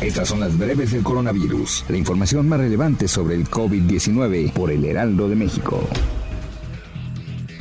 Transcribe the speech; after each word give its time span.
Estas 0.00 0.28
son 0.28 0.40
las 0.40 0.56
breves 0.56 0.92
del 0.92 1.02
coronavirus, 1.02 1.84
la 1.88 1.96
información 1.96 2.48
más 2.48 2.60
relevante 2.60 3.08
sobre 3.08 3.34
el 3.34 3.48
COVID-19 3.48 4.52
por 4.52 4.70
el 4.70 4.84
Heraldo 4.84 5.28
de 5.28 5.34
México. 5.34 5.80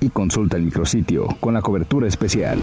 y 0.00 0.10
consulta 0.10 0.56
el 0.56 0.62
micrositio 0.62 1.26
con 1.40 1.52
la 1.54 1.62
cobertura 1.62 2.06
especial. 2.06 2.60